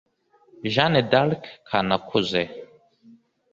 [0.73, 2.43] Jeanne d’Arc Kanakuze